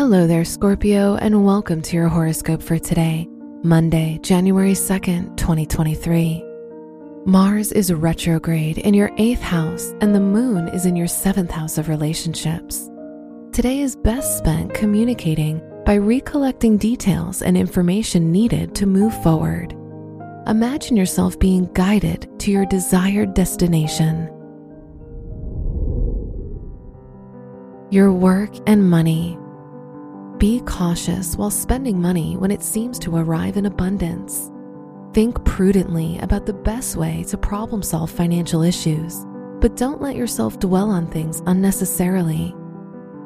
[0.00, 3.28] Hello there, Scorpio, and welcome to your horoscope for today,
[3.62, 6.42] Monday, January 2nd, 2023.
[7.26, 11.76] Mars is retrograde in your eighth house, and the moon is in your seventh house
[11.76, 12.88] of relationships.
[13.52, 19.72] Today is best spent communicating by recollecting details and information needed to move forward.
[20.46, 24.30] Imagine yourself being guided to your desired destination.
[27.90, 29.36] Your work and money.
[30.40, 34.50] Be cautious while spending money when it seems to arrive in abundance.
[35.12, 39.26] Think prudently about the best way to problem solve financial issues,
[39.60, 42.54] but don't let yourself dwell on things unnecessarily.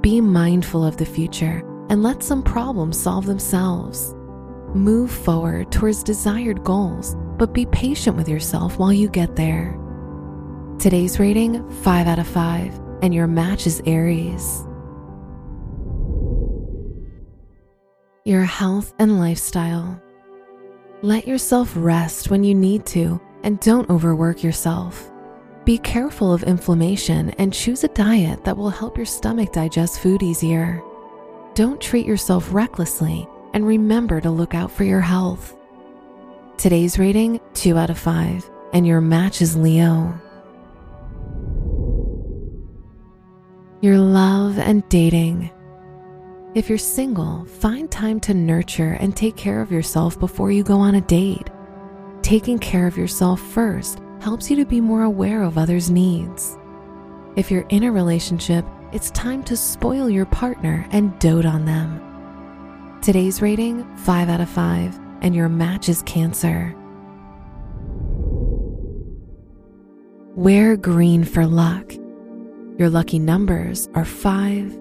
[0.01, 4.13] Be mindful of the future and let some problems solve themselves.
[4.75, 9.79] Move forward towards desired goals, but be patient with yourself while you get there.
[10.81, 14.67] Today's rating 5 out of 5, and your match is Aries.
[18.27, 20.01] Your health and lifestyle.
[21.03, 25.13] Let yourself rest when you need to and don't overwork yourself.
[25.67, 30.23] Be careful of inflammation and choose a diet that will help your stomach digest food
[30.23, 30.83] easier.
[31.53, 35.55] Don't treat yourself recklessly and remember to look out for your health.
[36.57, 40.19] Today's rating 2 out of 5, and your match is Leo.
[43.83, 45.51] Your love and dating.
[46.55, 50.79] If you're single, find time to nurture and take care of yourself before you go
[50.79, 51.51] on a date.
[52.23, 56.57] Taking care of yourself first helps you to be more aware of others' needs.
[57.35, 62.01] If you're in a relationship, it's time to spoil your partner and dote on them.
[63.03, 66.73] Today's rating 5 out of 5, and your match is Cancer.
[70.37, 71.93] Wear green for luck.
[72.79, 74.79] Your lucky numbers are 5,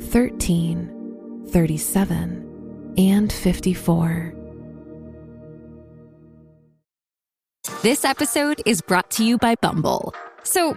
[0.00, 1.01] 13,
[1.50, 4.34] 37, and 54.
[7.82, 10.14] This episode is brought to you by Bumble.
[10.44, 10.76] So,